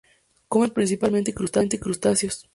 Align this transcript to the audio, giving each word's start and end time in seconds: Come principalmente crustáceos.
Come 0.51 0.67
principalmente 0.77 1.31
crustáceos. 1.79 2.35